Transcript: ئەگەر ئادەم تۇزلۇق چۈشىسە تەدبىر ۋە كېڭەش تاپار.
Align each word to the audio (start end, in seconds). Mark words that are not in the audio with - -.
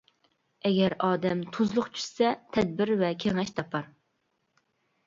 ئەگەر 0.69 0.95
ئادەم 1.07 1.43
تۇزلۇق 1.57 1.91
چۈشىسە 1.99 2.33
تەدبىر 2.57 2.95
ۋە 3.05 3.13
كېڭەش 3.27 3.57
تاپار. 3.61 3.91